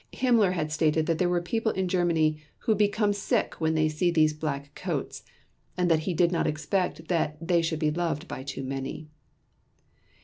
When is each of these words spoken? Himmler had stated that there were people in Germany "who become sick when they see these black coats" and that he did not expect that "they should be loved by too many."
Himmler 0.11 0.53
had 0.53 0.71
stated 0.71 1.05
that 1.05 1.19
there 1.19 1.29
were 1.29 1.43
people 1.43 1.71
in 1.73 1.87
Germany 1.87 2.37
"who 2.61 2.73
become 2.73 3.13
sick 3.13 3.61
when 3.61 3.75
they 3.75 3.87
see 3.87 4.09
these 4.09 4.33
black 4.33 4.73
coats" 4.73 5.21
and 5.77 5.91
that 5.91 5.99
he 6.09 6.15
did 6.15 6.31
not 6.31 6.47
expect 6.47 7.07
that 7.07 7.37
"they 7.39 7.61
should 7.61 7.77
be 7.77 7.91
loved 7.91 8.27
by 8.27 8.41
too 8.41 8.63
many." 8.63 9.09